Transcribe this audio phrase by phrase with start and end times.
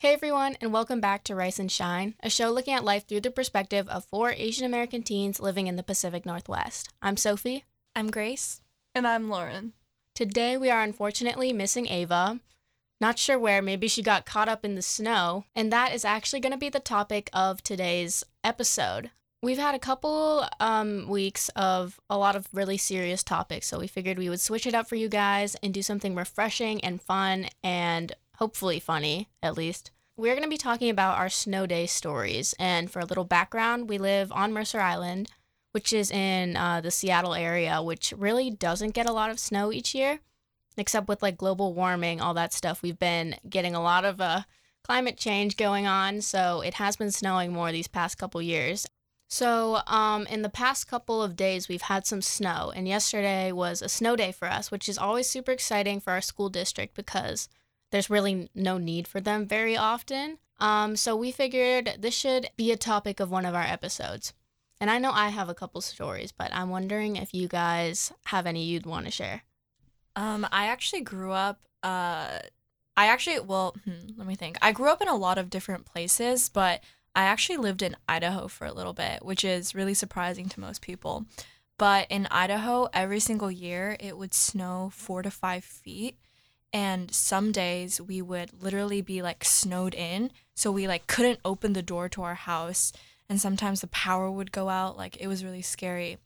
[0.00, 3.22] Hey everyone, and welcome back to Rice and Shine, a show looking at life through
[3.22, 6.88] the perspective of four Asian American teens living in the Pacific Northwest.
[7.02, 7.64] I'm Sophie.
[7.96, 8.60] I'm Grace.
[8.94, 9.72] And I'm Lauren.
[10.14, 12.38] Today we are unfortunately missing Ava.
[13.00, 16.38] Not sure where, maybe she got caught up in the snow, and that is actually
[16.38, 19.10] going to be the topic of today's episode.
[19.42, 23.88] We've had a couple um, weeks of a lot of really serious topics, so we
[23.88, 27.48] figured we would switch it up for you guys and do something refreshing and fun
[27.64, 29.90] and hopefully funny, at least.
[30.16, 33.88] We're going to be talking about our snow day stories, and for a little background,
[33.88, 35.30] we live on Mercer Island,
[35.72, 39.72] which is in uh, the Seattle area, which really doesn't get a lot of snow
[39.72, 40.20] each year,
[40.76, 42.82] except with like global warming, all that stuff.
[42.82, 44.42] We've been getting a lot of uh,
[44.82, 48.86] climate change going on, so it has been snowing more these past couple years.
[49.30, 53.82] So, um, in the past couple of days, we've had some snow, and yesterday was
[53.82, 57.48] a snow day for us, which is always super exciting for our school district because
[57.90, 60.38] there's really no need for them very often.
[60.60, 64.32] Um, so, we figured this should be a topic of one of our episodes.
[64.80, 68.46] And I know I have a couple stories, but I'm wondering if you guys have
[68.46, 69.42] any you'd want to share.
[70.14, 71.60] Um, I actually grew up.
[71.82, 72.38] Uh,
[72.96, 74.58] I actually, well, hmm, let me think.
[74.60, 76.82] I grew up in a lot of different places, but
[77.14, 80.82] I actually lived in Idaho for a little bit, which is really surprising to most
[80.82, 81.26] people.
[81.78, 86.18] But in Idaho, every single year it would snow four to five feet.
[86.72, 90.30] And some days we would literally be like snowed in.
[90.54, 92.92] So we like couldn't open the door to our house.
[93.28, 94.96] And sometimes the power would go out.
[94.96, 96.18] Like it was really scary.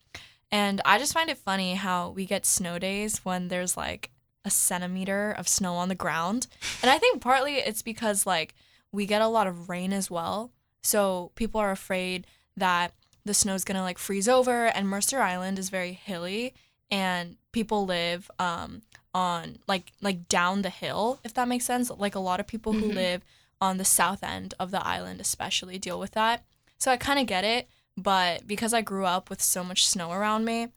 [0.51, 4.11] And I just find it funny how we get snow days when there's like
[4.45, 6.47] a centimeter of snow on the ground.
[6.81, 8.53] And I think partly it's because like
[8.91, 10.51] we get a lot of rain as well.
[10.83, 12.27] So people are afraid
[12.57, 12.93] that
[13.25, 16.53] the snow's gonna like freeze over, and Mercer Island is very hilly,
[16.91, 18.81] and people live um,
[19.13, 21.89] on like like down the hill, if that makes sense.
[21.89, 22.95] Like a lot of people who Mhm.
[22.95, 23.21] live
[23.61, 26.43] on the south end of the island, especially, deal with that.
[26.77, 30.11] So I kind of get it, but because I grew up with so much snow
[30.11, 30.69] around me,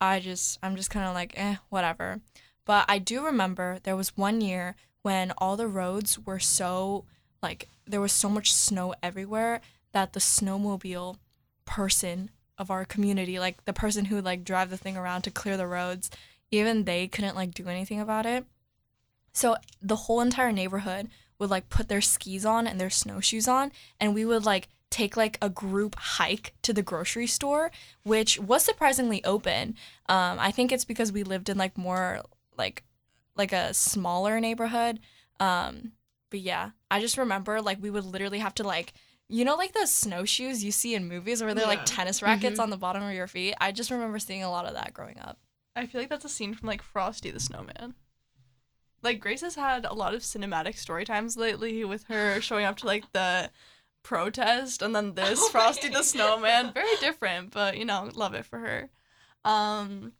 [0.00, 2.20] I just I'm just kind of like eh, whatever.
[2.64, 7.04] But I do remember there was one year when all the roads were so
[7.42, 9.60] like there was so much snow everywhere
[9.92, 11.16] that the snowmobile
[11.64, 15.56] person of our community, like the person who like drive the thing around to clear
[15.56, 16.10] the roads,
[16.50, 18.44] even they couldn't like do anything about it.
[19.32, 23.72] So the whole entire neighborhood would like put their skis on and their snowshoes on
[24.00, 27.70] and we would like take like a group hike to the grocery store,
[28.02, 29.76] which was surprisingly open.
[30.08, 32.22] Um, I think it's because we lived in like more
[32.58, 32.82] like
[33.36, 34.98] like a smaller neighborhood.
[35.38, 35.92] Um,
[36.30, 38.92] but yeah, I just remember like we would literally have to like
[39.28, 41.68] you know like those snowshoes you see in movies where they're Yeah.
[41.68, 42.64] like tennis rackets Mhm.
[42.64, 43.54] on the bottom of your feet.
[43.60, 45.38] I just remember seeing a lot of that growing up.
[45.74, 47.94] I feel like that's a scene from like Frosty the Snowman.
[49.02, 52.76] Like Grace has had a lot of cinematic story times lately with her showing up
[52.78, 53.50] to like the
[54.02, 56.72] protest and then this Oh Frosty the Snowman.
[56.72, 58.90] Very different, but you know, love it for her.
[59.44, 60.12] Um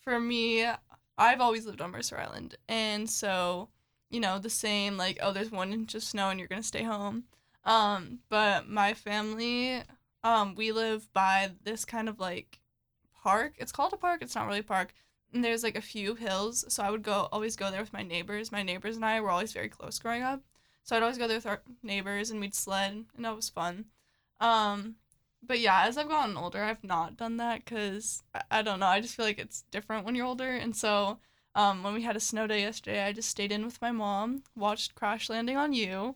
[0.00, 0.66] for me,
[1.18, 3.68] I've always lived on Mercer Island and so,
[4.10, 6.82] you know, the same like, oh there's one inch of snow and you're gonna stay
[6.82, 7.24] home.
[7.64, 9.82] Um, but my family,
[10.22, 12.60] um, we live by this kind of like
[13.24, 13.54] park.
[13.58, 14.22] It's called a park.
[14.22, 14.92] It's not really a park.
[15.32, 18.04] And there's like a few hills, so I would go always go there with my
[18.04, 18.52] neighbors.
[18.52, 20.42] My neighbors and I were always very close growing up,
[20.84, 23.86] so I'd always go there with our neighbors, and we'd sled, and that was fun.
[24.40, 24.96] Um,
[25.42, 28.86] but yeah, as I've gotten older, I've not done that because I, I don't know.
[28.86, 31.18] I just feel like it's different when you're older, and so
[31.56, 34.44] um, when we had a snow day yesterday, I just stayed in with my mom,
[34.54, 36.14] watched Crash Landing on You.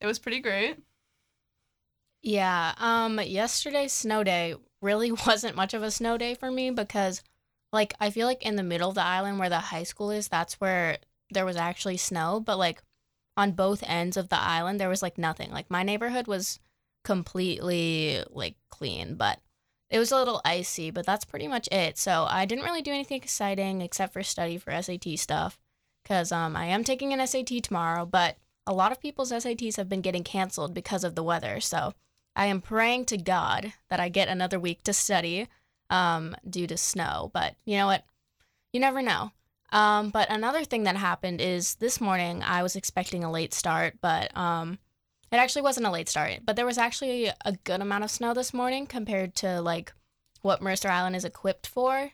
[0.00, 0.78] It was pretty great.
[2.22, 7.22] Yeah, um, yesterday's snow day really wasn't much of a snow day for me because,
[7.72, 10.28] like, I feel like in the middle of the island where the high school is,
[10.28, 10.98] that's where
[11.30, 12.82] there was actually snow, but like
[13.36, 15.50] on both ends of the island, there was like nothing.
[15.50, 16.58] Like, my neighborhood was
[17.04, 19.40] completely like clean, but
[19.88, 21.98] it was a little icy, but that's pretty much it.
[21.98, 25.58] So, I didn't really do anything exciting except for study for SAT stuff
[26.02, 29.88] because um, I am taking an SAT tomorrow, but a lot of people's SATs have
[29.88, 31.60] been getting canceled because of the weather.
[31.60, 31.94] So,
[32.36, 35.48] I am praying to God that I get another week to study
[35.90, 37.30] um, due to snow.
[37.34, 38.04] But you know what?
[38.72, 39.32] You never know.
[39.72, 43.94] Um, but another thing that happened is this morning I was expecting a late start,
[44.00, 44.78] but um,
[45.30, 46.40] it actually wasn't a late start.
[46.44, 49.92] But there was actually a good amount of snow this morning compared to like
[50.42, 52.10] what Mercer Island is equipped for.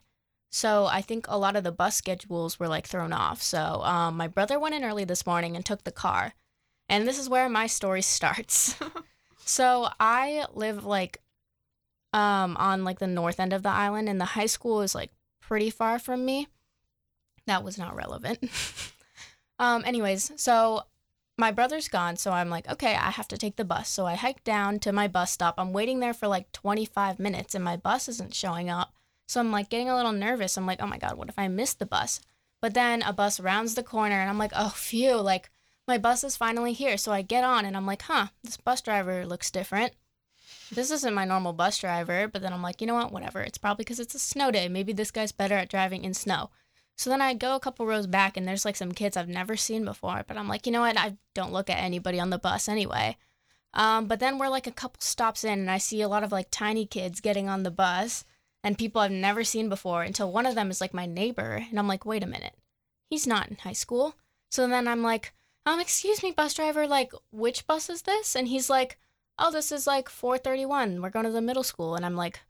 [0.50, 3.42] So I think a lot of the bus schedules were like thrown off.
[3.42, 6.34] So um, my brother went in early this morning and took the car.
[6.88, 8.76] And this is where my story starts.
[9.46, 11.22] So I live like
[12.12, 15.10] um on like the north end of the island and the high school is like
[15.40, 16.48] pretty far from me.
[17.46, 18.50] That was not relevant.
[19.58, 20.82] um anyways, so
[21.38, 23.88] my brother's gone, so I'm like, okay, I have to take the bus.
[23.88, 25.54] So I hike down to my bus stop.
[25.58, 28.94] I'm waiting there for like 25 minutes and my bus isn't showing up.
[29.28, 30.56] So I'm like getting a little nervous.
[30.56, 32.20] I'm like, oh my God, what if I miss the bus?
[32.62, 35.50] But then a bus rounds the corner and I'm like, oh, phew, like
[35.86, 36.96] my bus is finally here.
[36.96, 39.92] So I get on and I'm like, huh, this bus driver looks different.
[40.72, 42.28] This isn't my normal bus driver.
[42.28, 43.40] But then I'm like, you know what, whatever.
[43.40, 44.68] It's probably because it's a snow day.
[44.68, 46.50] Maybe this guy's better at driving in snow.
[46.96, 49.54] So then I go a couple rows back and there's like some kids I've never
[49.54, 50.98] seen before, but I'm like, you know what?
[50.98, 53.18] I don't look at anybody on the bus anyway.
[53.74, 56.32] Um, but then we're like a couple stops in and I see a lot of
[56.32, 58.24] like tiny kids getting on the bus
[58.64, 61.62] and people I've never seen before until one of them is like my neighbor.
[61.68, 62.54] And I'm like, wait a minute,
[63.10, 64.14] he's not in high school.
[64.50, 65.34] So then I'm like,
[65.66, 68.36] um, excuse me, bus driver, like, which bus is this?
[68.36, 68.98] And he's like,
[69.38, 71.02] oh, this is like 431.
[71.02, 71.96] We're going to the middle school.
[71.96, 72.40] And I'm like,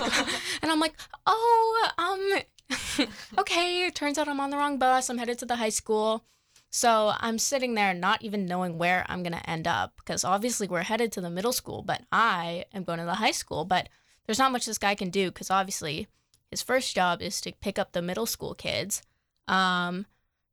[0.62, 0.94] and I'm like,
[1.26, 3.08] oh, um,
[3.38, 5.08] okay, it turns out I'm on the wrong bus.
[5.08, 6.24] I'm headed to the high school.
[6.70, 10.68] So I'm sitting there not even knowing where I'm going to end up because obviously
[10.68, 13.64] we're headed to the middle school, but I am going to the high school.
[13.64, 13.88] But
[14.26, 16.06] there's not much this guy can do because obviously
[16.50, 19.00] his first job is to pick up the middle school kids.
[19.48, 20.04] Um,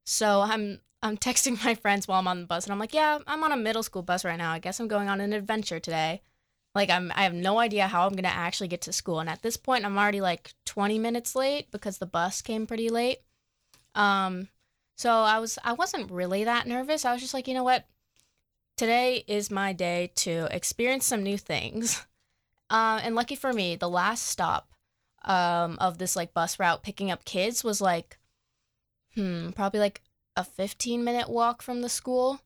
[0.06, 3.20] so I'm I'm texting my friends while I'm on the bus and I'm like, yeah,
[3.28, 4.52] I'm on a middle school bus right now.
[4.52, 6.22] I guess I'm going on an adventure today.
[6.76, 9.30] Like I'm I have no idea how I'm going to actually get to school and
[9.30, 13.20] at this point I'm already like 20 minutes late because the bus came pretty late.
[13.96, 14.48] Um
[14.96, 17.06] so I was I wasn't really that nervous.
[17.06, 17.86] I was just like, you know what?
[18.76, 22.06] Today is my day to experience some new things.
[22.70, 24.70] Uh, and lucky for me, the last stop
[25.26, 28.18] um, of this like bus route picking up kids was like,
[29.16, 30.02] hmm, probably like
[30.36, 32.42] a 15 minute walk from the school.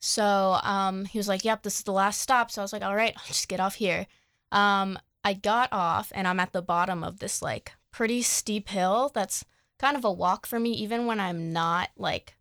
[0.00, 2.50] So um, he was like, Yep, this is the last stop.
[2.50, 4.06] So I was like, All right, I'll just get off here.
[4.52, 9.10] Um, I got off and I'm at the bottom of this like pretty steep hill
[9.14, 9.44] that's
[9.78, 12.36] kind of a walk for me, even when I'm not like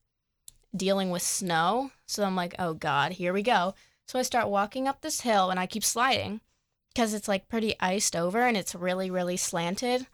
[0.76, 1.92] dealing with snow.
[2.06, 3.76] So I'm like, Oh God, here we go.
[4.08, 6.42] So I start walking up this hill and I keep sliding
[6.94, 10.08] because it's like pretty iced over and it's really, really slanted.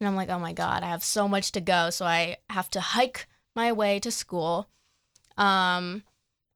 [0.00, 1.90] And I'm like, Oh my God, I have so much to go.
[1.90, 4.68] So I have to hike my way to school.
[5.36, 6.02] Um,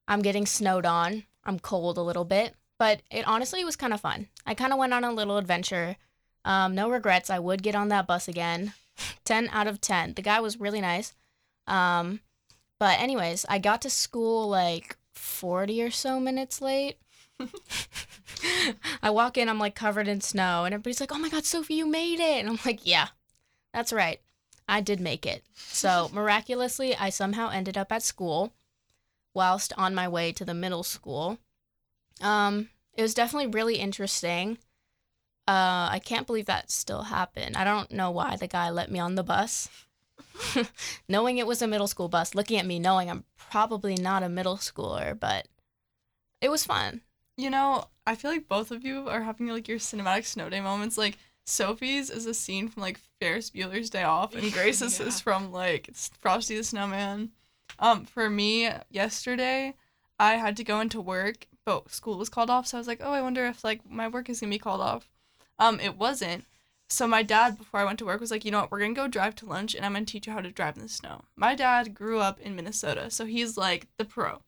[0.08, 1.24] I'm getting snowed on.
[1.44, 4.28] I'm cold a little bit, but it honestly was kind of fun.
[4.46, 5.96] I kind of went on a little adventure.
[6.44, 7.30] Um, no regrets.
[7.30, 8.72] I would get on that bus again.
[9.24, 10.14] 10 out of 10.
[10.14, 11.14] The guy was really nice.
[11.66, 12.20] Um,
[12.78, 16.98] but, anyways, I got to school like 40 or so minutes late.
[19.02, 21.74] I walk in, I'm like covered in snow, and everybody's like, oh my God, Sophie,
[21.74, 22.40] you made it.
[22.40, 23.08] And I'm like, yeah,
[23.74, 24.20] that's right.
[24.68, 25.42] I did make it.
[25.54, 28.52] So, miraculously, I somehow ended up at school
[29.34, 31.38] whilst on my way to the middle school.
[32.22, 34.58] Um, it was definitely really interesting.
[35.46, 37.56] Uh, I can't believe that still happened.
[37.56, 39.68] I don't know why the guy let me on the bus.
[41.08, 44.28] knowing it was a middle school bus, looking at me, knowing I'm probably not a
[44.28, 45.48] middle schooler, but
[46.40, 47.02] it was fun.
[47.36, 50.60] You know, I feel like both of you are having like your cinematic snow day
[50.60, 50.96] moments.
[50.96, 55.06] Like Sophie's is a scene from like Ferris Bueller's Day Off, and Grace's yeah.
[55.06, 57.30] is from like Frosty the Snowman.
[57.78, 59.74] Um, for me, yesterday,
[60.18, 62.66] I had to go into work, but school was called off.
[62.66, 64.80] So I was like, oh, I wonder if like my work is gonna be called
[64.80, 65.10] off.
[65.58, 66.44] Um, it wasn't.
[66.88, 68.94] So my dad, before I went to work, was like, you know what, we're gonna
[68.94, 71.22] go drive to lunch, and I'm gonna teach you how to drive in the snow.
[71.36, 74.40] My dad grew up in Minnesota, so he's like the pro.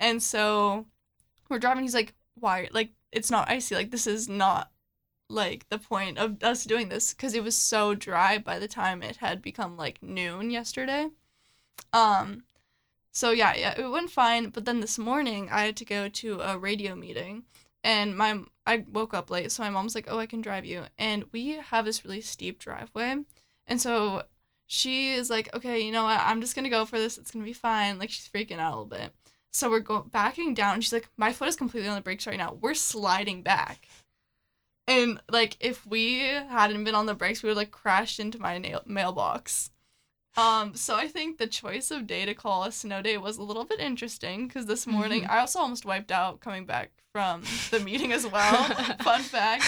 [0.00, 0.86] And so
[1.48, 1.84] we're driving.
[1.84, 2.68] He's like, why?
[2.72, 3.74] Like it's not icy.
[3.74, 4.70] Like this is not
[5.28, 9.02] like the point of us doing this because it was so dry by the time
[9.02, 11.08] it had become like noon yesterday.
[11.92, 12.44] Um,
[13.12, 14.50] so yeah, yeah, it went fine.
[14.50, 17.44] But then this morning I had to go to a radio meeting,
[17.82, 20.84] and my I woke up late, so my mom's like, "Oh, I can drive you,"
[20.98, 23.16] and we have this really steep driveway,
[23.66, 24.24] and so
[24.66, 26.20] she is like, "Okay, you know what?
[26.20, 27.18] I'm just gonna go for this.
[27.18, 29.12] It's gonna be fine." Like she's freaking out a little bit.
[29.52, 30.80] So we're going backing down.
[30.82, 32.54] She's like, "My foot is completely on the brakes right now.
[32.60, 33.88] We're sliding back."
[34.88, 38.58] And like if we hadn't been on the brakes, we would like crashed into my
[38.58, 39.70] nail- mailbox.
[40.36, 43.42] Um, so I think the choice of day to call a snow day was a
[43.42, 45.30] little bit interesting because this morning mm-hmm.
[45.30, 48.64] I also almost wiped out coming back from the meeting as well.
[49.02, 49.64] Fun fact.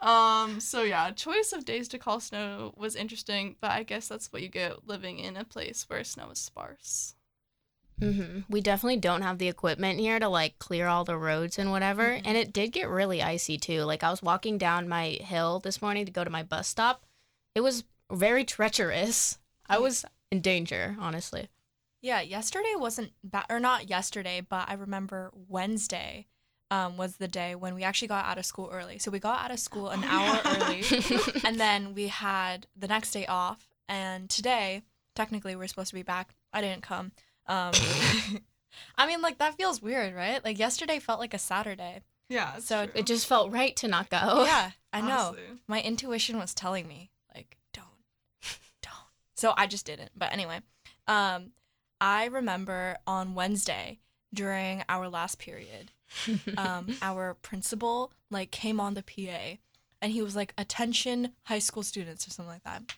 [0.00, 4.32] Um, so yeah, choice of days to call snow was interesting, but I guess that's
[4.32, 7.15] what you get living in a place where snow is sparse.
[8.00, 8.40] Mm-hmm.
[8.48, 12.04] We definitely don't have the equipment here to like clear all the roads and whatever.
[12.04, 12.26] Mm-hmm.
[12.26, 13.82] And it did get really icy too.
[13.82, 17.04] Like I was walking down my hill this morning to go to my bus stop.
[17.54, 19.38] It was very treacherous.
[19.68, 21.48] I was in danger, honestly.
[22.02, 26.26] Yeah, yesterday wasn't bad, or not yesterday, but I remember Wednesday
[26.70, 28.98] um, was the day when we actually got out of school early.
[28.98, 30.84] So we got out of school an oh, hour early,
[31.44, 33.68] and then we had the next day off.
[33.88, 34.82] And today,
[35.14, 36.34] technically, we're supposed to be back.
[36.52, 37.12] I didn't come.
[37.48, 37.72] Um,
[38.96, 40.44] I mean, like that feels weird, right?
[40.44, 42.02] Like yesterday felt like a Saturday.
[42.28, 42.58] Yeah.
[42.58, 42.92] So true.
[42.94, 44.44] It just felt right to not go.
[44.44, 45.36] Yeah, I know.
[45.68, 47.86] My intuition was telling me like don't,
[48.82, 48.94] don't.
[49.34, 50.10] So I just didn't.
[50.16, 50.60] But anyway,
[51.06, 51.52] um,
[52.00, 54.00] I remember on Wednesday
[54.34, 55.92] during our last period,
[56.56, 59.58] um, our principal like came on the PA,
[60.02, 62.94] and he was like, "Attention, high school students" or something like that.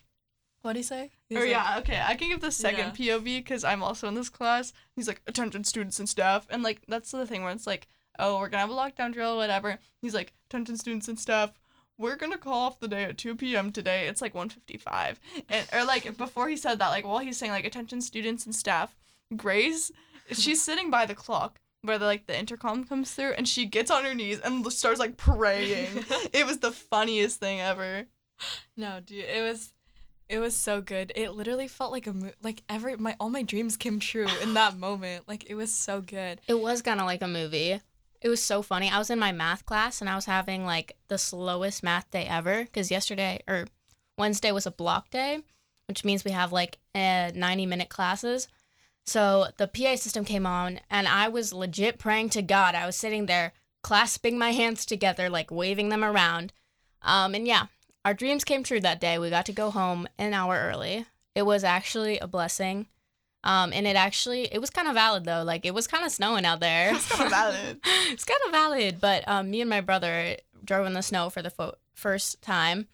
[0.61, 1.11] What did he say?
[1.29, 4.07] He Or was like- yeah, okay, I can give the second POV because I'm also
[4.07, 4.73] in this class.
[4.95, 6.47] He's like, attention students and staff.
[6.49, 7.87] And like, that's the thing where it's like,
[8.17, 9.79] oh, we're gonna have a lockdown drill, whatever.
[10.01, 11.53] He's like, attention students and staff,
[11.97, 13.71] we're gonna call off the day at 2 p.m.
[13.71, 14.07] today.
[14.07, 15.15] It's like 1.55.
[15.49, 18.53] And, or like, before he said that, like, while he's saying, like, attention students and
[18.55, 18.95] staff,
[19.35, 19.91] Grace,
[20.31, 23.89] she's sitting by the clock where the, like the intercom comes through and she gets
[23.89, 25.87] on her knees and starts like praying.
[26.33, 28.05] it was the funniest thing ever.
[28.75, 29.71] No, dude, it was
[30.29, 31.11] it was so good.
[31.15, 34.53] It literally felt like a mo- like every my all my dreams came true in
[34.53, 35.27] that moment.
[35.27, 36.39] Like it was so good.
[36.47, 37.81] It was kind of like a movie.
[38.21, 38.89] It was so funny.
[38.89, 42.25] I was in my math class and I was having like the slowest math day
[42.25, 43.65] ever because yesterday or
[44.17, 45.39] Wednesday was a block day,
[45.87, 48.47] which means we have like uh, 90 minute classes.
[49.05, 52.75] So the PA system came on and I was legit praying to God.
[52.75, 56.53] I was sitting there clasping my hands together, like waving them around.
[57.01, 57.67] Um, and yeah,
[58.05, 59.19] our dreams came true that day.
[59.19, 61.05] We got to go home an hour early.
[61.35, 62.87] It was actually a blessing.
[63.43, 65.43] Um, and it actually it was kind of valid though.
[65.43, 66.93] Like it was kind of snowing out there.
[66.93, 67.79] It's kinda valid.
[67.85, 68.99] it's kind of valid.
[68.99, 72.87] But um, me and my brother drove in the snow for the fo- first time,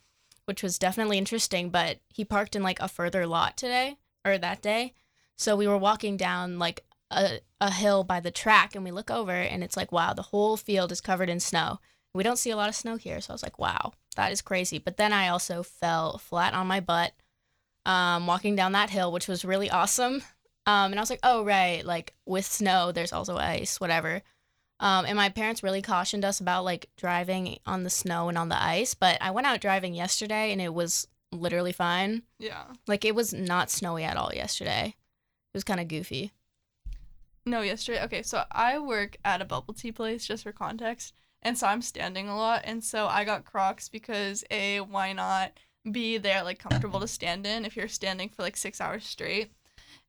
[0.46, 1.70] which was definitely interesting.
[1.70, 4.94] But he parked in like a further lot today or that day,
[5.36, 9.10] so we were walking down like a a hill by the track, and we look
[9.10, 11.80] over and it's like wow, the whole field is covered in snow.
[12.14, 14.42] We don't see a lot of snow here, so I was like wow, that is
[14.42, 14.78] crazy.
[14.78, 17.14] But then I also fell flat on my butt
[17.86, 20.24] um, walking down that hill, which was really awesome.
[20.66, 24.22] Um, and I was like, oh, right, like with snow, there's also ice, whatever.
[24.80, 28.50] Um, and my parents really cautioned us about like driving on the snow and on
[28.50, 28.94] the ice.
[28.94, 32.24] But I went out driving yesterday and it was literally fine.
[32.40, 32.64] Yeah.
[32.88, 34.96] Like it was not snowy at all yesterday.
[35.54, 36.32] It was kind of goofy.
[37.46, 38.04] No, yesterday.
[38.04, 41.14] Okay, so I work at a bubble tea place just for context.
[41.46, 42.64] And so I'm standing a lot.
[42.66, 45.54] And so I got Crocs because A, why not?
[45.90, 49.52] B, they're like comfortable to stand in if you're standing for like six hours straight.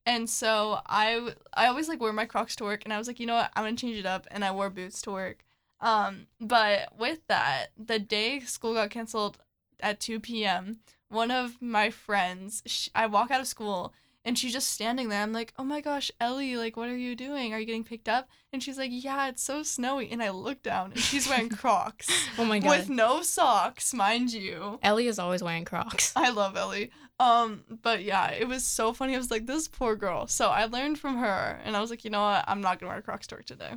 [0.07, 3.21] And so I I always like wear my Crocs to work and I was like,
[3.21, 5.45] you know what, I'm gonna change it up and I wore boots to work.
[5.78, 9.37] Um, but with that, the day school got canceled
[9.81, 10.78] at 2 p.m.,
[11.11, 13.93] one of my friends, sh- I walk out of school
[14.26, 15.23] and she's just standing there.
[15.23, 17.54] I'm like, oh my gosh, Ellie, like, what are you doing?
[17.54, 18.28] Are you getting picked up?
[18.52, 20.11] And she's like, yeah, it's so snowy.
[20.11, 22.68] And I look down and she's wearing Crocs Oh my god.
[22.68, 24.78] with no socks, mind you.
[24.83, 26.12] Ellie is always wearing Crocs.
[26.16, 26.90] I love Ellie.
[27.18, 29.14] Um, but yeah, it was so funny.
[29.14, 30.26] I was like, this poor girl.
[30.26, 32.45] So I learned from her, and I was like, you know what?
[32.47, 33.73] I'm not gonna wear Crocs to work today.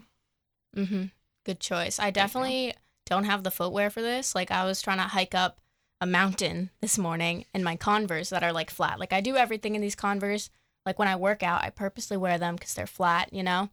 [0.75, 1.03] Mm-hmm.
[1.45, 1.99] Good choice.
[1.99, 2.73] I definitely
[3.05, 4.35] don't have the footwear for this.
[4.35, 5.59] Like I was trying to hike up
[6.01, 8.99] a mountain this morning in my Converse that are like flat.
[8.99, 10.49] Like I do everything in these Converse.
[10.85, 13.69] Like when I work out, I purposely wear them because they're flat, you know.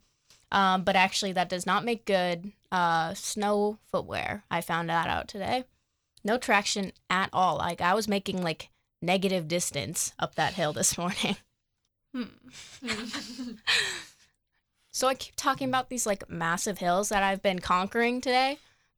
[0.53, 4.45] Um, but actually, that does not make good uh, snow footwear.
[4.51, 5.65] I found that out today.
[6.25, 7.59] No traction at all.
[7.59, 11.37] Like I was making like negative distance up that hill this morning.
[12.15, 12.25] Hmm.
[14.97, 18.57] So I keep talking about these like massive hills that I've been conquering today,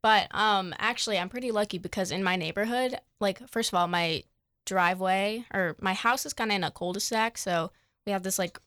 [0.09, 4.25] but um actually I'm pretty lucky because in my neighborhood, like first of all, my
[4.65, 7.73] driveway or my house is kind of in a cul-de-sac, so
[8.07, 8.59] we have this like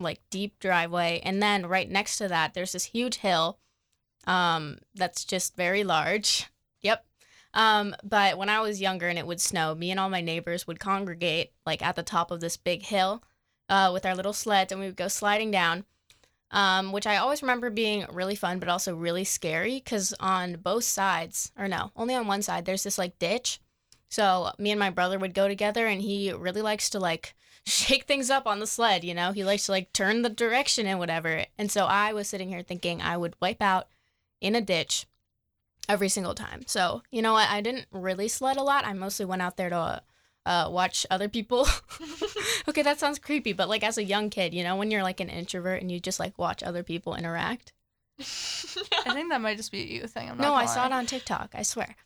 [0.00, 3.58] like deep driveway and then right next to that there's this huge hill
[4.26, 6.46] um that's just very large.
[6.82, 7.06] Yep.
[7.54, 10.66] Um but when I was younger and it would snow, me and all my neighbors
[10.66, 13.22] would congregate like at the top of this big hill
[13.70, 15.86] uh with our little sleds and we would go sliding down
[16.52, 20.84] um, which I always remember being really fun, but also really scary because on both
[20.84, 23.60] sides, or no, only on one side, there's this like ditch.
[24.10, 27.34] So me and my brother would go together, and he really likes to like
[27.66, 29.02] shake things up on the sled.
[29.02, 31.46] You know, he likes to like turn the direction and whatever.
[31.56, 33.88] And so I was sitting here thinking I would wipe out
[34.40, 35.06] in a ditch
[35.88, 36.64] every single time.
[36.66, 37.48] So you know what?
[37.48, 38.84] I didn't really sled a lot.
[38.84, 40.02] I mostly went out there to
[40.46, 41.66] uh, watch other people.
[42.68, 45.20] okay, that sounds creepy, but like as a young kid, you know, when you're like
[45.20, 47.72] an introvert and you just like watch other people interact.
[48.20, 50.30] I think that might just be a you thing.
[50.30, 51.50] I'm not No, I gonna saw it on TikTok.
[51.54, 51.96] I swear.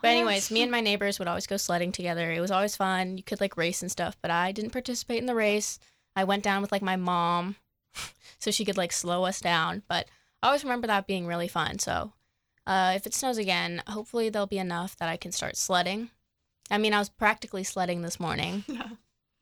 [0.00, 2.32] But anyways, me and my neighbors would always go sledding together.
[2.32, 3.18] It was always fun.
[3.18, 5.78] You could like race and stuff, but I didn't participate in the race.
[6.16, 7.56] I went down with like my mom
[8.38, 10.08] so she could like slow us down, but
[10.42, 11.78] I always remember that being really fun.
[11.78, 12.12] So,
[12.66, 16.10] uh, if it snows again, hopefully there'll be enough that I can start sledding.
[16.72, 18.64] I mean, I was practically sledding this morning.
[18.72, 18.88] Yeah.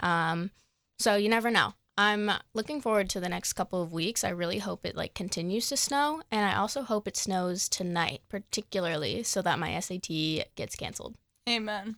[0.03, 0.51] Um,
[0.99, 1.75] so you never know.
[1.99, 4.25] I'm looking forward to the next couple of weeks.
[4.25, 8.23] I really hope it like continues to snow, and I also hope it snows tonight,
[8.31, 10.09] particularly so that my SAT
[10.57, 11.17] gets canceled.
[11.47, 11.97] Amen.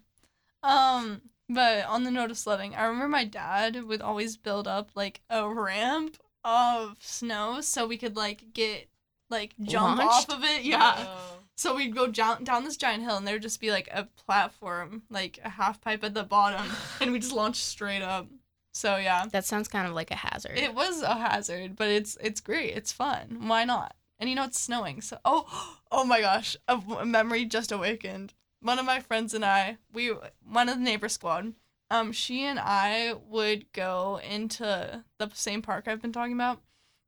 [0.65, 4.91] Um, but on the note of sledding, I remember my dad would always build up
[4.97, 8.89] like a ramp of snow so we could like get
[9.33, 10.31] like jump Launched?
[10.31, 10.63] off of it.
[10.63, 11.09] Yeah.
[11.57, 14.05] So we'd go down down this giant hill and there would just be like a
[14.05, 16.67] platform, like a half pipe at the bottom,
[17.01, 18.29] and we just launch straight up.
[18.73, 19.27] So yeah.
[19.31, 20.57] That sounds kind of like a hazard.
[20.57, 22.75] It was a hazard, but it's it's great.
[22.77, 23.49] It's fun.
[23.49, 23.95] Why not?
[24.19, 25.01] And you know it's snowing.
[25.01, 28.35] So oh oh my gosh, a, a memory just awakened.
[28.61, 30.13] One of my friends and I, we
[30.49, 31.55] one of the neighbor squad,
[31.91, 36.61] um, she and I would go into the same park I've been talking about,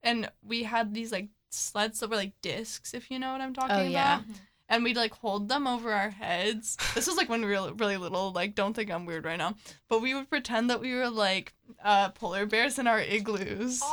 [0.03, 3.55] and we had these like sleds that were like discs, if you know what I'm
[3.55, 4.17] talking Oh, yeah.
[4.21, 4.27] about.
[4.69, 6.77] And we'd like hold them over our heads.
[6.95, 8.33] This was like when we were really little.
[8.33, 9.55] Like, don't think I'm weird right now.
[9.89, 11.53] But we would pretend that we were like
[11.85, 13.83] uh, polar bears in our igloos.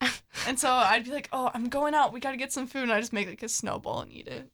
[0.46, 2.12] And so I'd be like, "Oh, I'm going out.
[2.12, 4.50] We gotta get some food." And I just make like a snowball and eat it.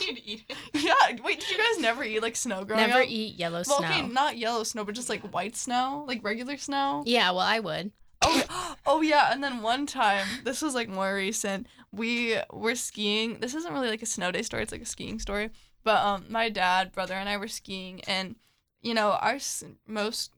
[0.00, 0.56] You'd eat it.
[0.72, 0.94] Yeah.
[1.22, 3.06] Wait, did you guys never eat like snow growing Never up?
[3.08, 3.86] eat yellow Well, snow.
[3.88, 7.02] okay, not yellow snow, but just like white snow, like regular snow.
[7.04, 7.92] Yeah, well, I would.
[8.22, 9.32] Oh, oh yeah.
[9.32, 11.66] And then one time, this was like more recent.
[11.92, 13.40] We were skiing.
[13.40, 14.62] This isn't really like a snow day story.
[14.62, 15.50] It's like a skiing story.
[15.82, 18.36] But um, my dad, brother, and I were skiing, and
[18.82, 19.38] you know, our
[19.86, 20.32] most,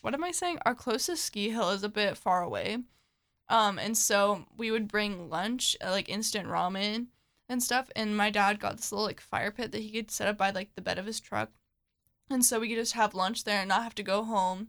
[0.00, 0.58] what am I saying?
[0.64, 2.78] Our closest ski hill is a bit far away.
[3.48, 7.06] Um, and so we would bring lunch, uh, like instant ramen
[7.48, 7.90] and stuff.
[7.96, 10.50] And my dad got this little like fire pit that he could set up by
[10.50, 11.50] like the bed of his truck,
[12.28, 14.68] and so we could just have lunch there and not have to go home,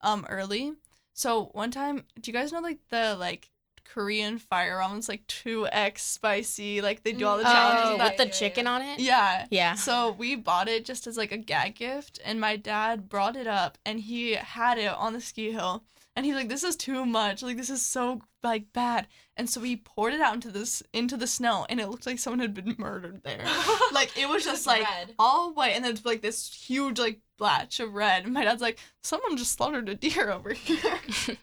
[0.00, 0.74] um, early.
[1.12, 3.50] So one time, do you guys know like the like
[3.84, 6.80] Korean fire ramen's like two X spicy?
[6.80, 7.52] Like they do all the Mm.
[7.52, 7.84] challenges.
[7.88, 9.00] Oh, with with the chicken on it?
[9.00, 9.46] Yeah.
[9.50, 9.74] Yeah.
[9.74, 13.46] So we bought it just as like a gag gift, and my dad brought it
[13.46, 15.84] up, and he had it on the ski hill,
[16.16, 17.42] and he's like, "This is too much.
[17.42, 21.16] Like this is so like bad." And so we poured it out into this into
[21.16, 23.44] the snow, and it looked like someone had been murdered there.
[23.92, 25.14] like it was just like red.
[25.18, 28.24] all white, and then like this huge like blotch of red.
[28.24, 31.00] And my dad's like, "Someone just slaughtered a deer over here."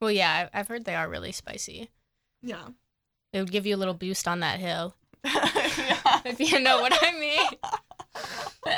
[0.00, 1.90] Well, yeah, I've heard they are really spicy.
[2.42, 2.68] yeah.
[3.34, 5.98] It would give you a little boost on that hill, yeah.
[6.24, 8.76] if you know what I mean.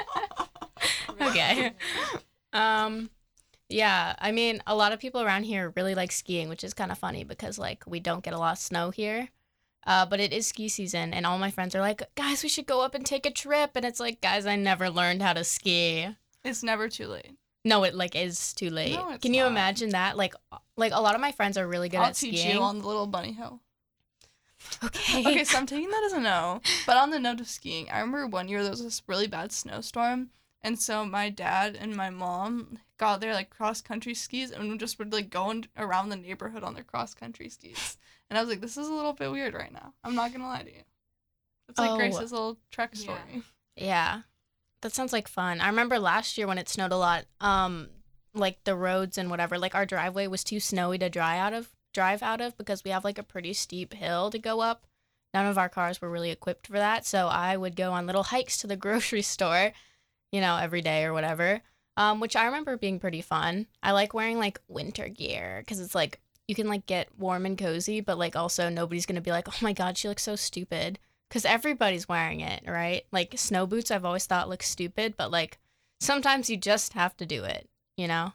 [1.20, 1.72] Okay.
[2.52, 3.08] Um,
[3.68, 6.90] yeah, I mean, a lot of people around here really like skiing, which is kind
[6.90, 9.28] of funny because like we don't get a lot of snow here.
[9.86, 12.66] Uh, but it is ski season, and all my friends are like, "Guys, we should
[12.66, 15.42] go up and take a trip." And it's like, guys, I never learned how to
[15.44, 16.08] ski.
[16.44, 17.36] It's never too late.
[17.64, 18.94] No, it like is too late.
[18.94, 19.50] No, Can you not.
[19.52, 20.16] imagine that?
[20.16, 20.34] Like,
[20.76, 22.56] like a lot of my friends are really good I'll at teach skiing.
[22.56, 23.60] you on the little bunny hill.
[24.84, 25.20] okay.
[25.26, 26.60] okay, so I'm taking that as a no.
[26.86, 29.52] But on the note of skiing, I remember one year there was this really bad
[29.52, 30.30] snowstorm,
[30.62, 34.98] and so my dad and my mom got their like cross country skis and just
[34.98, 37.96] were like going around the neighborhood on their cross country skis.
[38.30, 39.92] And I was like, this is a little bit weird right now.
[40.04, 40.82] I'm not gonna lie to you.
[41.68, 41.96] It's like Oh.
[41.96, 43.00] Grace's little trek Yeah.
[43.00, 43.42] story.
[43.76, 44.20] Yeah.
[44.82, 45.60] That sounds like fun.
[45.60, 47.88] I remember last year when it snowed a lot, um
[48.34, 51.70] like the roads and whatever, like our driveway was too snowy to dry out of
[51.94, 54.86] drive out of because we have like a pretty steep hill to go up.
[55.34, 58.22] None of our cars were really equipped for that, so I would go on little
[58.34, 59.72] hikes to the grocery store,
[60.32, 61.62] you know, every day or whatever.
[61.96, 63.66] Um which I remember being pretty fun.
[63.82, 67.56] I like wearing like winter gear cuz it's like you can like get warm and
[67.56, 70.98] cozy, but like also nobody's to be like, "Oh my god, she looks so stupid."
[71.32, 73.06] Because everybody's wearing it, right?
[73.10, 75.58] Like snow boots, I've always thought look stupid, but like
[75.98, 78.34] sometimes you just have to do it, you know?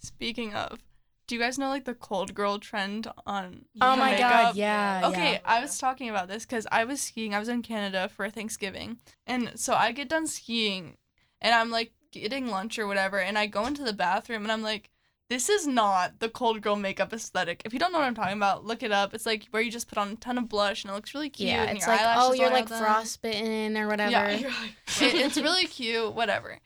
[0.00, 0.80] Speaking of,
[1.28, 4.30] do you guys know like the cold girl trend on Oh my makeup?
[4.30, 5.10] god, yeah.
[5.10, 5.38] Okay, yeah.
[5.44, 7.36] I was talking about this because I was skiing.
[7.36, 10.96] I was in Canada for Thanksgiving, and so I get done skiing,
[11.40, 14.62] and I'm like getting lunch or whatever, and I go into the bathroom, and I'm
[14.62, 14.90] like,
[15.28, 17.62] "This is not the cold girl makeup aesthetic.
[17.64, 19.14] If you don't know what I'm talking about, look it up.
[19.14, 21.30] It's like where you just put on a ton of blush, and it looks really
[21.30, 21.48] cute.
[21.48, 24.10] Yeah, and it's your like, oh, you're like frostbitten or whatever.
[24.10, 24.52] Yeah, it,
[24.86, 26.14] it's really cute.
[26.14, 26.58] Whatever,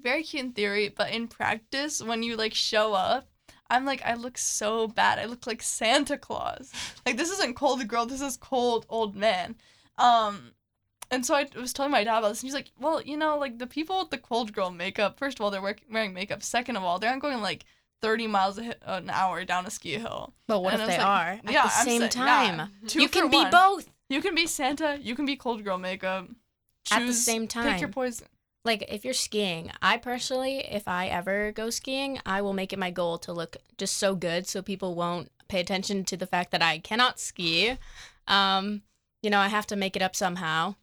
[0.00, 3.28] very cute in theory, but in practice, when you like show up.
[3.70, 5.18] I'm like, I look so bad.
[5.18, 6.70] I look like Santa Claus.
[7.06, 8.04] Like this isn't cold girl.
[8.04, 9.56] This is cold old man.
[9.96, 10.52] Um,
[11.10, 13.38] and so I was telling my dad about this, and he's like, "Well, you know,
[13.38, 15.18] like the people with the cold girl makeup.
[15.18, 16.42] First of all, they're wearing makeup.
[16.42, 17.64] Second of all, they aren't going like
[18.04, 20.32] 30 miles an hour down a ski hill.
[20.46, 22.56] But what And if they like, are at yeah, the same sa- time?
[22.58, 23.50] yeah, you can be one.
[23.50, 24.98] both You can be Santa.
[25.00, 26.28] You can be cold girl makeup.
[26.92, 27.72] at the same time.
[27.72, 28.26] Pick your poison.
[28.64, 32.78] Like if you're skiing, I personally, if I ever go skiing, I will make it
[32.78, 36.50] my goal to look just so good so people won't pay attention to the fact
[36.52, 37.76] that I cannot ski.
[38.26, 38.82] Um,
[39.22, 40.76] you know, I have to make it up somehow.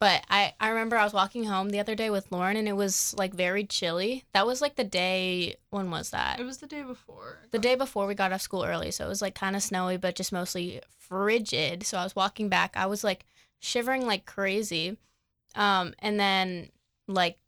[0.00, 2.76] But I, I remember I was walking home the other day with Lauren and it
[2.76, 4.24] was like very chilly.
[4.32, 6.40] That was like the day, when was that?
[6.40, 7.38] It was the day before.
[7.52, 8.90] The day before we got off school early.
[8.90, 11.84] So it was like kind of snowy, but just mostly frigid.
[11.84, 12.74] So I was walking back.
[12.76, 13.24] I was like
[13.60, 14.98] shivering like crazy.
[15.54, 16.70] Um, and then
[17.06, 17.38] like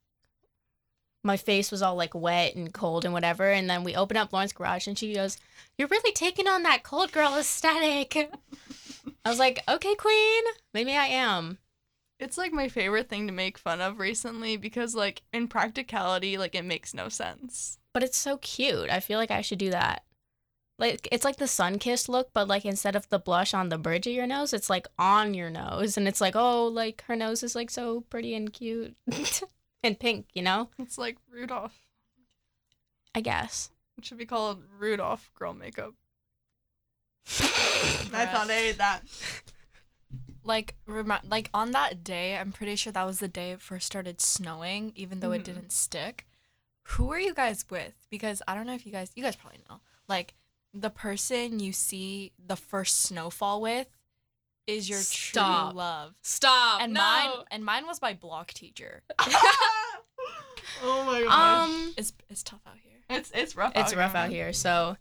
[1.25, 3.51] my face was all like wet and cold and whatever.
[3.51, 5.37] And then we opened up Lauren's garage and she goes,
[5.77, 8.17] You're really taking on that cold girl aesthetic.
[9.25, 11.59] I was like, Okay, Queen, maybe I am.
[12.19, 16.55] It's like my favorite thing to make fun of recently because like in practicality, like
[16.55, 17.79] it makes no sense.
[17.93, 18.91] But it's so cute.
[18.91, 20.05] I feel like I should do that.
[20.79, 23.79] Like it's like the sun kissed look, but like instead of the blush on the
[23.79, 27.17] bridge of your nose, it's like on your nose, and it's like oh, like her
[27.17, 28.95] nose is like so pretty and cute
[29.83, 30.69] and pink, you know?
[30.79, 31.79] It's like Rudolph.
[33.15, 33.71] I guess.
[33.97, 35.95] It should be called Rudolph girl makeup.
[37.41, 39.03] I thought I ate that.
[40.47, 43.85] Like remi- like on that day, I'm pretty sure that was the day it first
[43.87, 45.45] started snowing, even though it Mhm.
[45.45, 46.27] didn't stick.
[46.91, 47.95] Who are you guys with?
[48.11, 49.81] Because I don't know if you guys you guys probably know.
[50.09, 50.35] Like
[50.73, 53.89] the person you see the first snowfall with
[54.69, 55.71] is your Stop.
[55.73, 56.15] true love.
[56.23, 56.81] Stop.
[56.81, 59.03] And mine and mine was my block teacher.
[60.83, 61.69] oh my gosh.
[61.69, 63.01] Um, It's it's tough out here.
[63.11, 63.73] it's it's rough.
[63.75, 64.53] it's out rough here, out here.
[64.53, 64.97] So,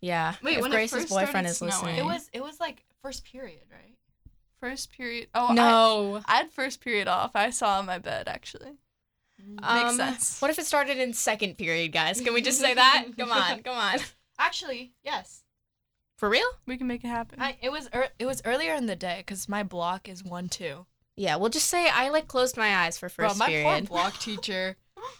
[0.00, 0.34] yeah.
[0.42, 2.84] Wait, if when it Grace's first boyfriend is snowing- listening, It was it was like
[3.02, 3.96] first period, right?
[4.60, 5.28] First period.
[5.34, 6.22] Oh no.
[6.26, 7.32] I had first period off.
[7.34, 8.78] I saw in my bed actually.
[9.38, 10.40] Makes Um, sense.
[10.40, 12.20] What if it started in second period, guys?
[12.20, 13.04] Can we just say that?
[13.18, 13.98] come on, come on.
[14.38, 15.42] Actually, yes.
[16.16, 16.46] For real?
[16.64, 17.40] We can make it happen.
[17.40, 20.48] I, it was ear it was earlier in the day because my block is one
[20.48, 20.86] two.
[21.16, 23.88] Yeah, we'll just say I like closed my eyes for first Bro, my period.
[23.88, 24.76] poor block teacher.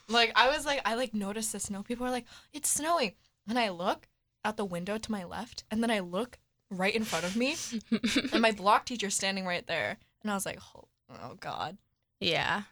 [0.08, 1.82] Like I was like I like noticed the snow.
[1.82, 3.12] People are like, it's snowing.
[3.48, 4.08] And I look
[4.44, 6.38] out the window to my left, and then I look
[6.70, 7.56] right in front of me,
[8.32, 9.96] and my block teacher standing right there.
[10.22, 10.84] And I was like, oh,
[11.22, 11.76] oh god,
[12.20, 12.62] yeah.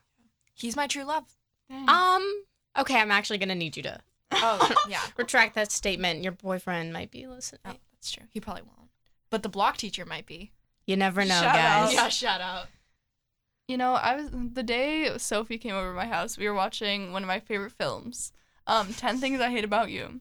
[0.55, 1.25] he's my true love.
[1.69, 1.89] Dang.
[1.89, 2.45] Um.
[2.77, 4.01] Okay, I'm actually gonna need you to
[4.43, 6.23] Oh yeah, retract that statement.
[6.23, 7.61] Your boyfriend might be listening.
[7.67, 8.25] oh, that's true.
[8.31, 8.91] He probably won't,
[9.31, 10.53] but the block teacher might be.
[10.87, 11.89] You never know, Shout guys.
[11.89, 11.93] out.
[11.95, 12.67] Yeah, shout out.
[13.69, 16.37] You know, I was the day Sophie came over to my house.
[16.37, 18.33] We were watching one of my favorite films,
[18.67, 20.21] um, Ten Things I Hate About You,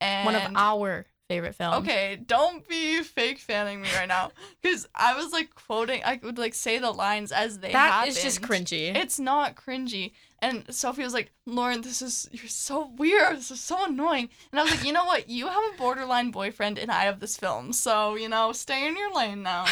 [0.00, 1.74] and One of our favorite film.
[1.74, 6.02] Okay, don't be fake fanning me right now, because I was like quoting.
[6.04, 8.16] I would like say the lines as they That happened.
[8.16, 8.94] is just cringy.
[8.96, 10.10] It's not cringy.
[10.40, 13.36] And Sophie was like, Lauren, this is you're so weird.
[13.36, 14.28] This is so annoying.
[14.50, 15.28] And I was like, you know what?
[15.28, 17.72] You have a borderline boyfriend, and I have this film.
[17.72, 19.66] So you know, stay in your lane now.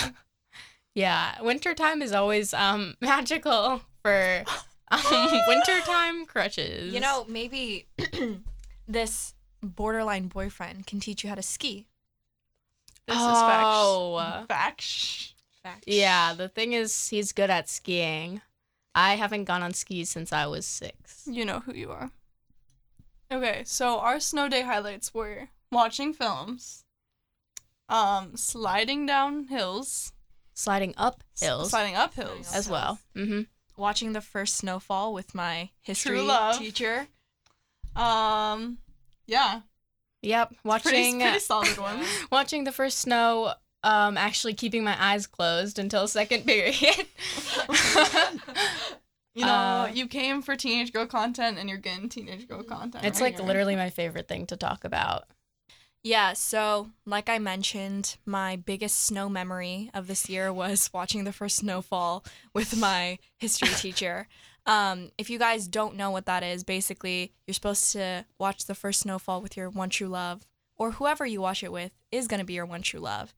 [0.95, 4.45] yeah, wintertime is always um magical for
[4.93, 5.01] um
[5.49, 6.95] wintertime crushes.
[6.95, 7.89] You know, maybe
[8.87, 11.87] this borderline boyfriend can teach you how to ski.
[13.07, 14.19] This Oh.
[14.41, 15.35] is facts.
[15.63, 15.85] Facts.
[15.87, 18.41] Yeah, the thing is, he's good at skiing.
[18.95, 21.25] I haven't gone on skis since I was six.
[21.27, 22.11] You know who you are.
[23.31, 26.85] Okay, so our snow day highlights were watching films,
[27.89, 30.13] um, sliding down hills,
[30.55, 32.99] Sliding up hills sliding up hills, as well.
[33.15, 33.43] Mm-hmm.
[33.77, 36.59] Watching the first snowfall with my history love.
[36.59, 37.07] teacher.
[37.95, 38.79] Um,
[39.29, 39.61] yeah,
[40.23, 42.05] Yep, pretty, watching pretty solid one.
[42.33, 43.55] watching the first snow.
[43.85, 46.75] Um, actually keeping my eyes closed until second period.
[49.35, 53.05] You know, Uh, you came for teenage girl content, and you're getting teenage girl content.
[53.05, 53.47] it's right like here.
[53.47, 55.25] literally my favorite thing to talk about.
[56.03, 61.33] Yeah, so like I mentioned, my biggest snow memory of this year was watching the
[61.33, 64.27] first snowfall with my history teacher.
[64.69, 68.75] Um, if you guys don't know what that is, basically you're supposed to watch the
[68.75, 72.45] first snowfall with your one true love, or whoever you watch it with is gonna
[72.45, 73.35] be your one true love.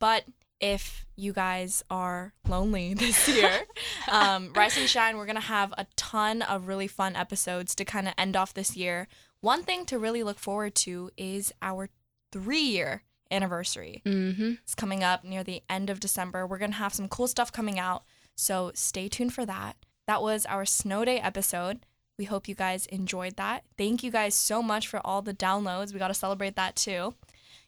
[0.00, 0.24] But
[0.60, 3.64] if you guys are lonely this year,
[4.10, 8.08] um, Rice and Shine, we're gonna have a ton of really fun episodes to kind
[8.08, 9.06] of end off this year.
[9.40, 11.90] One thing to really look forward to is our
[12.32, 14.02] three year anniversary.
[14.06, 14.52] Mm-hmm.
[14.62, 16.46] It's coming up near the end of December.
[16.46, 18.04] We're going to have some cool stuff coming out.
[18.36, 19.76] So stay tuned for that.
[20.06, 21.80] That was our Snow Day episode.
[22.18, 23.64] We hope you guys enjoyed that.
[23.78, 25.92] Thank you guys so much for all the downloads.
[25.92, 27.14] We got to celebrate that too.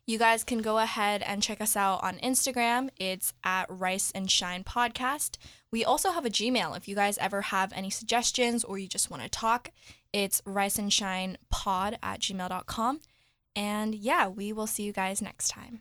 [0.06, 2.90] You guys can go ahead and check us out on Instagram.
[2.98, 5.38] It's at Rice and Shine Podcast.
[5.72, 9.10] We also have a Gmail if you guys ever have any suggestions or you just
[9.10, 9.70] want to talk.
[10.12, 13.00] It's rice and shine pod at gmail.com.
[13.56, 15.80] And yeah, we will see you guys next time.